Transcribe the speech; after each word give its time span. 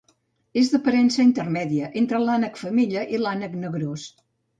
És 0.59 0.69
d'aparença 0.75 1.19
intermèdia 1.25 1.89
entre 2.01 2.21
l'ànec 2.23 2.57
femella 2.61 3.05
i 3.17 3.21
l'ànec 3.21 3.55
negrós. 3.65 4.09